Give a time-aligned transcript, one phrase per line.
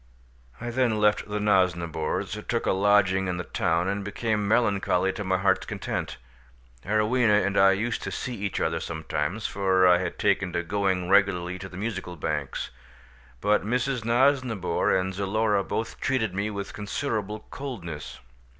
[0.59, 5.23] I then left the Nosnibors, took a lodging in the town, and became melancholy to
[5.23, 6.17] my heart's content.
[6.83, 11.07] Arowhena and I used to see each other sometimes, for I had taken to going
[11.07, 12.71] regularly to the Musical Banks,
[13.41, 14.03] but Mrs.
[14.03, 18.19] Nosnibor and Zulora both treated me with considerable coldness.